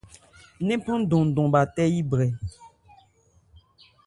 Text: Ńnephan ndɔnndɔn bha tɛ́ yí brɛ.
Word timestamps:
Ńnephan 0.61 0.97
ndɔnndɔn 1.03 1.47
bha 1.53 1.61
tɛ́ 1.75 1.87
yí 1.93 2.01
brɛ. 2.09 2.27